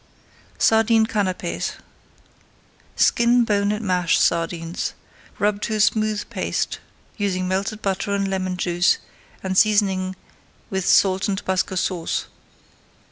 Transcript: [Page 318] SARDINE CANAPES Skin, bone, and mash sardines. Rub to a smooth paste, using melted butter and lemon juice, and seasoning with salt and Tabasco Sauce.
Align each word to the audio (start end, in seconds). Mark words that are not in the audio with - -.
[Page 0.55 0.61
318] 0.69 1.05
SARDINE 1.05 1.05
CANAPES 1.05 1.71
Skin, 2.95 3.43
bone, 3.45 3.71
and 3.71 3.85
mash 3.85 4.17
sardines. 4.19 4.95
Rub 5.37 5.61
to 5.61 5.75
a 5.75 5.79
smooth 5.79 6.27
paste, 6.31 6.79
using 7.17 7.47
melted 7.47 7.83
butter 7.83 8.15
and 8.15 8.27
lemon 8.27 8.57
juice, 8.57 8.97
and 9.43 9.55
seasoning 9.55 10.15
with 10.71 10.87
salt 10.87 11.27
and 11.27 11.37
Tabasco 11.37 11.75
Sauce. 11.75 12.25